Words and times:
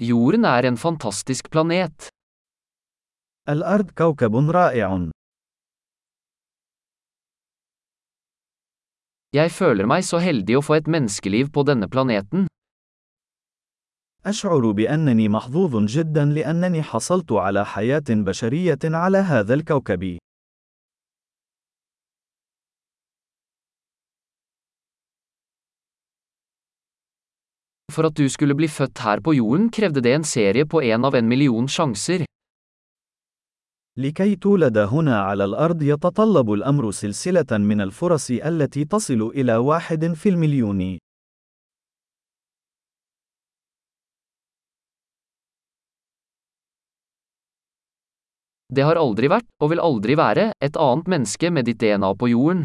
Jorden 0.00 0.44
er 0.44 0.64
en 0.64 0.76
fantastisk 0.76 1.50
planet. 1.50 2.08
الأرض 3.48 3.90
كوكب 3.90 4.50
رائع. 4.50 5.10
Jeg 9.32 9.50
føler 9.50 9.86
meg 9.86 10.04
så 10.04 10.18
heldig 10.18 10.56
å 10.56 10.62
få 10.64 10.78
et 10.80 10.88
menneskeliv 10.88 11.52
på 11.52 11.62
denne 11.68 11.88
planeten. 11.88 12.46
أشعر 14.26 14.70
بأنني 14.70 15.28
محظوظ 15.28 15.84
جدا 15.84 16.24
لأنني 16.24 16.82
حصلت 16.82 17.32
على 17.32 17.66
حياة 17.66 18.08
بشرية 18.10 18.78
على 18.84 19.18
هذا 19.18 19.54
الكوكب. 19.54 20.18
For 27.90 28.06
at 28.06 28.14
du 28.14 28.28
skulle 28.30 28.54
bli 28.54 28.68
født 28.70 28.98
her 29.02 29.20
på 29.20 29.34
jorden 29.34 29.70
krevde 29.74 30.00
det 30.00 30.12
en 30.14 30.24
serie 30.24 30.64
på 30.64 30.82
en 30.82 31.04
av 31.04 31.14
en 31.14 31.28
million 31.28 31.66
sjanser. 31.68 32.24
لكي 33.98 34.36
تولد 34.36 34.78
هنا 34.78 35.20
على 35.20 35.44
الأرض 35.44 35.82
يتطلب 35.82 36.52
الأمر 36.52 36.90
سلسلة 36.90 37.58
من 37.58 37.80
الفرص 37.80 38.30
التي 38.30 38.84
تصل 38.84 39.22
إلى 39.22 39.56
واحد 39.56 40.12
في 40.12 40.28
المليون. 40.28 40.98
Det 48.72 48.84
har 48.86 48.96
aldri 48.96 49.26
vært, 49.26 49.48
og 49.58 49.70
vil 49.70 49.80
aldri 49.82 50.14
være, 50.14 50.52
et 50.62 50.76
annet 50.78 51.08
menneske 51.10 51.50
med 51.50 51.66
ditt 51.66 51.80
DNA 51.82 52.14
på 52.14 52.28
jorden. 52.28 52.64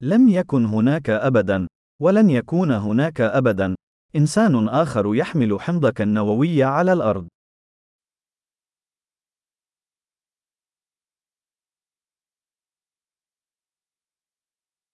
لم 0.00 0.28
يكن 0.28 0.64
هناك 0.64 1.10
أبدا، 1.10 1.66
ولن 2.02 2.30
يكون 2.30 2.70
هناك 2.70 3.20
أبدا، 3.20 3.74
إنسان 4.16 4.68
آخر 4.68 5.14
يحمل 5.14 5.60
حمضك 5.60 6.00
النووي 6.00 6.62
على 6.62 6.92
الأرض. 6.92 7.28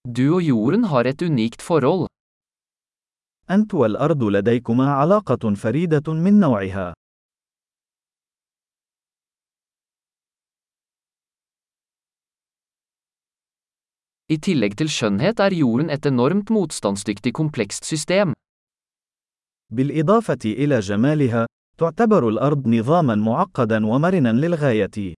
Du 0.08 0.34
og 0.34 0.42
jorden 0.42 0.84
har 0.84 1.06
et 1.06 1.22
unikt 1.22 1.62
forhold. 1.62 2.06
أنت 3.50 3.74
والأرض 3.74 4.24
لديكما 4.24 4.92
علاقة 4.92 5.54
فريدة 5.54 6.12
من 6.12 6.40
نوعها. 6.40 6.94
I 14.32 14.38
tillegg 14.40 14.78
til 14.80 14.88
skjønnhet 14.88 15.40
er 15.44 15.52
jorden 15.52 15.90
et 15.92 16.06
enormt 16.08 16.48
motstandsdyktig 16.48 17.32
komplekst 17.36 17.84
system. 17.84 18.32
بالإضافة 19.72 20.38
إلى 20.44 20.80
جمالها، 20.80 21.46
تعتبر 21.78 22.28
الأرض 22.28 22.68
نظامًا 22.68 23.14
معقدًا 23.14 23.86
ومرنًا 23.86 24.32
للغاية. 24.32 25.14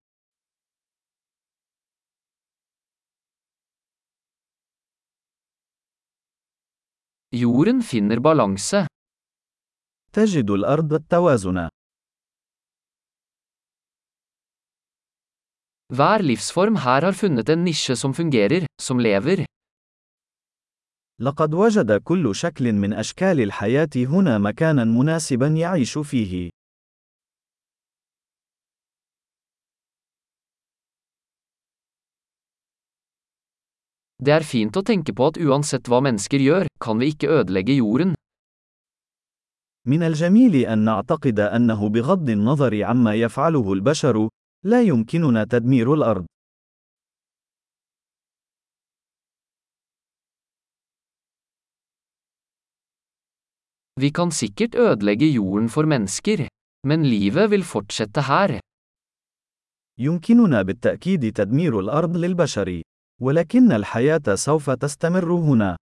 Jorden 7.34 7.82
finner 7.82 8.20
balanse. 8.20 8.86
تجد 10.12 10.50
الأرض 10.50 10.92
التوازن. 10.92 11.68
Hver 15.92 16.22
livsform 16.22 16.76
her 16.80 17.04
har 17.04 17.12
funnet 17.12 17.48
en 17.48 17.64
nisje 17.64 17.96
som 17.96 18.14
fungerer, 18.14 18.64
som 18.80 18.98
lever. 18.98 19.44
لقد 21.20 21.54
وجد 21.54 21.92
كل 21.92 22.34
شكل 22.34 22.72
من 22.72 22.92
أشكال 22.92 23.40
الحياة 23.40 23.90
هنا 23.96 24.38
مكانا 24.38 24.84
مناسبا 24.84 25.46
يعيش 25.46 25.98
فيه. 25.98 26.50
Det 34.24 34.32
er 34.32 34.42
fint 34.42 34.76
å 34.76 34.82
tenke 34.82 35.12
på 35.12 35.26
at 35.26 35.36
uansett 35.36 35.88
hva 35.88 36.00
mennesker 36.00 36.40
gjør, 36.40 36.66
kan 36.80 36.98
vi 36.98 37.12
ikke 37.12 37.28
ødelegge 37.28 37.76
jorden. 37.76 38.14
من 39.86 40.02
الجميل 40.02 40.56
أن 40.56 40.78
نعتقد 40.78 41.40
أنه 41.40 41.88
بغض 41.88 42.30
النظر 42.30 42.84
عما 42.84 43.14
يفعله 43.14 43.72
البشر، 43.72 44.28
لا 44.66 44.82
يمكننا 44.82 45.44
تدمير 45.44 45.94
الأرض. 45.94 46.26
Vi 54.00 54.10
kan 54.10 54.30
sikkert 54.30 54.74
ødelegge 54.74 55.26
jorden 55.26 55.68
for 55.68 55.84
mennesker. 55.86 56.48
Men 56.86 57.04
livet 57.04 57.50
vil 57.50 57.62
fortsette 57.62 58.22
her. 58.22 58.60
يمكننا 59.98 60.62
بالتأكيد 60.62 61.32
تدمير 61.32 61.80
الأرض 61.80 62.16
للبشر، 62.16 62.82
ولكن 63.22 63.72
الحياة 63.72 64.34
سوف 64.34 64.70
تستمر 64.70 65.32
هنا. 65.32 65.76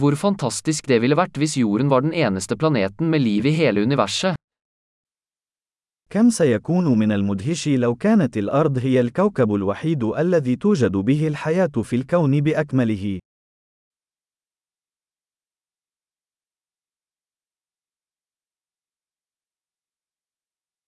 Hvor 0.00 0.14
fantastisk 0.16 0.86
det 0.88 1.02
ville 1.02 1.16
vært 1.16 1.36
hvis 1.36 1.58
jorden 1.60 1.90
var 1.92 2.00
den 2.00 2.14
eneste 2.16 2.56
planeten 2.56 3.10
med 3.12 3.20
liv 3.20 3.46
i 3.46 3.56
hele 3.56 3.82
universet. 3.82 4.36
كم 6.12 6.30
سيكون 6.30 6.98
من 6.98 7.12
المدهش 7.12 7.68
لو 7.68 7.94
كانت 7.94 8.36
الأرض 8.36 8.78
هي 8.78 9.00
الكوكب 9.00 9.54
الوحيد 9.54 10.04
الذي 10.04 10.56
توجد 10.56 10.92
به 10.92 11.28
الحياة 11.28 11.82
في 11.82 11.96
الكون 11.96 12.40
بأكمله. 12.40 13.18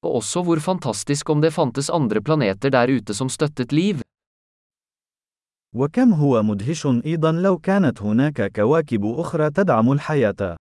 Og 0.02 0.14
også 0.14 0.42
hvor 0.42 0.60
fantastisk 0.60 1.30
om 1.30 1.40
det 1.40 1.52
fantes 1.52 1.90
andre 1.90 2.20
planeter 2.20 2.70
der 2.70 2.92
ute 2.92 3.14
som 3.14 3.28
støttet 3.28 3.72
liv. 3.72 4.02
وكم 5.75 6.13
هو 6.13 6.43
مدهش 6.43 6.85
أيضا 6.85 7.31
لو 7.31 7.57
كانت 7.57 8.01
هناك 8.01 8.51
كواكب 8.55 9.05
أخرى 9.05 9.49
تدعم 9.49 9.91
الحياة. 9.91 10.57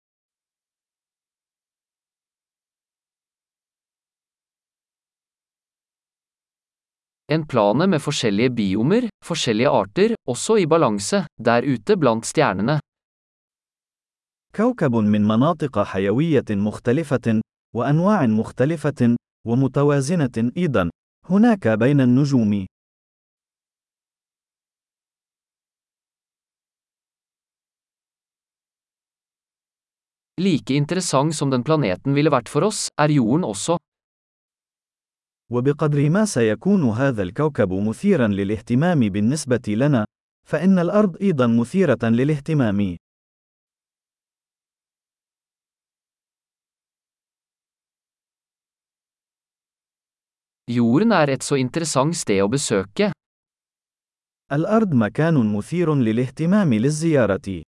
En 7.28 7.44
plane 7.46 7.88
med 7.88 8.00
forskjellige 8.00 8.50
biomer, 8.50 9.08
forskjellige 9.26 9.70
arter, 9.70 10.14
også 10.28 10.56
i 10.56 10.66
balanse, 10.66 11.26
der 11.46 11.62
ute 11.62 11.98
blant 11.98 12.26
stjernene. 12.26 12.80
كوكب 14.56 14.96
من 14.96 15.28
مناطق 15.28 15.84
حيوية 15.84 16.46
مختلفة، 16.50 17.42
وأنواع 17.76 18.26
مختلفة، 18.26 19.16
ومتوازنة 19.48 20.52
أيضا، 20.58 20.90
هناك 21.30 21.68
بين 21.68 22.02
النجوم. 22.02 22.66
Like 30.38 30.76
interessant 30.76 31.36
som 31.36 31.50
den 31.50 31.64
planeten 31.64 32.14
ville 32.14 32.30
vært 32.30 32.50
for 32.52 32.68
oss, 32.68 32.90
er 33.00 33.08
jorden 33.08 33.44
også. 33.44 33.78
وبقدر 35.52 36.10
ما 36.10 36.26
سيكون 36.26 36.90
هذا 36.90 37.24
الكوكب 37.24 37.74
مثيرا 37.74 38.28
للاهتمام 38.28 39.00
بالنسبة 39.10 39.62
لنا، 39.68 40.06
فإن 40.48 40.80
الأرض 40.80 41.18
أيضا 41.22 41.48
مثيرة 41.48 41.98
للاهتمام. 42.04 42.98
Jorden 50.68 51.12
er 51.12 51.30
et 51.30 51.44
så 51.44 51.56
interessant 51.56 52.16
sted 52.16 52.42
å 52.42 52.48
besøke. 52.48 53.12
الأرض 54.52 54.94
مكان 54.94 55.54
مثير 55.54 55.96
للاهتمام 55.96 56.74
للزيارة. 56.74 57.64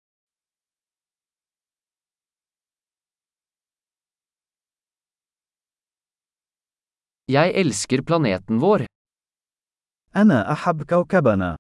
Jeg 7.29 7.53
elsker 7.55 8.03
planeten 8.03 8.59
vår. 8.59 8.87
أنا 10.17 10.53
أحب 10.53 10.83
كوكبنا. 10.83 11.57